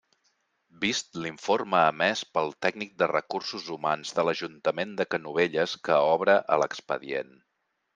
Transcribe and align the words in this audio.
Vist 0.85 1.19
l'informe 1.25 1.81
emès 1.89 2.23
pel 2.39 2.49
tècnic 2.67 2.97
de 3.03 3.11
recursos 3.13 3.71
humans 3.77 4.17
de 4.21 4.29
l'ajuntament 4.29 4.99
de 5.03 5.11
Canovelles 5.15 5.81
que 5.91 6.05
obra 6.19 6.41
a 6.57 6.65
l'expedient. 6.65 7.37